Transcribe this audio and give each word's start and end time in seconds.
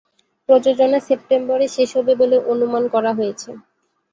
প্রযোজনা 0.49 0.99
সেপ্টেম্বর-এ 1.07 1.67
শেষ 1.75 1.89
হবে 1.97 2.13
বলে 2.21 2.37
অনুমান 2.51 2.83
করা 2.93 3.11
হয়েছে। 3.13 3.49